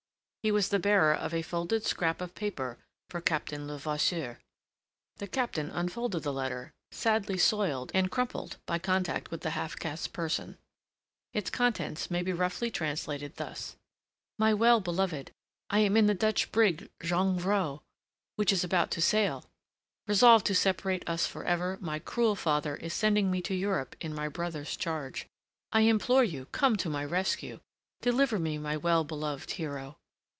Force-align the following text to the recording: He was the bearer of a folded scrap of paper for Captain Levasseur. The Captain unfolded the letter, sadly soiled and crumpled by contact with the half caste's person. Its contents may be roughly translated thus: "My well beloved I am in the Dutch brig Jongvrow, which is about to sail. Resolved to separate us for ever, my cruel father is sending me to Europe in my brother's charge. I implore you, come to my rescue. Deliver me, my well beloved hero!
He 0.43 0.49
was 0.51 0.69
the 0.69 0.79
bearer 0.79 1.13
of 1.13 1.35
a 1.35 1.43
folded 1.43 1.85
scrap 1.85 2.19
of 2.19 2.33
paper 2.33 2.79
for 3.09 3.21
Captain 3.21 3.67
Levasseur. 3.67 4.39
The 5.17 5.27
Captain 5.27 5.69
unfolded 5.69 6.23
the 6.23 6.33
letter, 6.33 6.73
sadly 6.89 7.37
soiled 7.37 7.91
and 7.93 8.09
crumpled 8.09 8.57
by 8.65 8.79
contact 8.79 9.29
with 9.29 9.41
the 9.41 9.51
half 9.51 9.77
caste's 9.77 10.07
person. 10.07 10.57
Its 11.31 11.51
contents 11.51 12.09
may 12.09 12.23
be 12.23 12.33
roughly 12.33 12.71
translated 12.71 13.35
thus: 13.35 13.75
"My 14.39 14.51
well 14.51 14.79
beloved 14.79 15.29
I 15.69 15.77
am 15.81 15.95
in 15.95 16.07
the 16.07 16.15
Dutch 16.15 16.51
brig 16.51 16.89
Jongvrow, 17.01 17.83
which 18.35 18.51
is 18.51 18.63
about 18.63 18.89
to 18.93 18.99
sail. 19.01 19.45
Resolved 20.07 20.47
to 20.47 20.55
separate 20.55 21.07
us 21.07 21.27
for 21.27 21.45
ever, 21.45 21.77
my 21.81 21.99
cruel 21.99 22.35
father 22.35 22.75
is 22.77 22.95
sending 22.95 23.29
me 23.29 23.43
to 23.43 23.53
Europe 23.53 23.95
in 24.01 24.11
my 24.15 24.27
brother's 24.27 24.75
charge. 24.75 25.27
I 25.71 25.81
implore 25.81 26.23
you, 26.23 26.45
come 26.45 26.77
to 26.77 26.89
my 26.89 27.05
rescue. 27.05 27.59
Deliver 28.01 28.39
me, 28.39 28.57
my 28.57 28.75
well 28.75 29.03
beloved 29.03 29.51
hero! 29.51 29.99